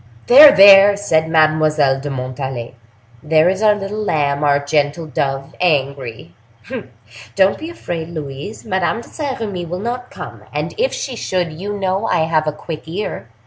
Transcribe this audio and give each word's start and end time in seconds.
"There! 0.25 0.51
there!" 0.51 0.97
said 0.97 1.29
Mademoiselle 1.29 1.99
de 1.99 2.09
Montalais; 2.09 2.73
"there 3.21 3.47
is 3.49 3.61
our 3.61 3.75
little 3.75 4.03
lamb, 4.03 4.43
our 4.43 4.57
gentle 4.57 5.05
dove, 5.05 5.53
angry! 5.61 6.33
Don't 7.35 7.59
be 7.59 7.69
afraid, 7.69 8.09
Louise—Madame 8.09 9.01
de 9.01 9.07
Saint 9.09 9.39
Remy 9.39 9.65
will 9.67 9.77
not 9.77 10.09
come; 10.09 10.45
and 10.51 10.73
if 10.79 10.91
she 10.91 11.15
should, 11.15 11.53
you 11.53 11.77
know 11.77 12.07
I 12.07 12.21
have 12.21 12.47
a 12.47 12.51
quick 12.51 12.87
ear. 12.87 13.27